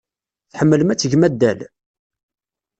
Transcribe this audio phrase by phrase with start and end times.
[0.51, 1.59] Tḥemmlem ad tgem addal?